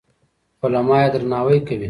[0.63, 1.79] علما يې درناوي کول.